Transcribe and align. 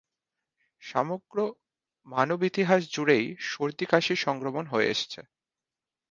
সমগ্র 0.81 1.37
মানব 2.07 2.39
ইতিহাস 2.49 2.81
জুড়েই 2.93 3.25
সর্দি-কাশির 3.49 4.19
সংক্রমণ 4.25 4.65
হয়ে 4.67 4.87
এসেছে। 4.87 5.21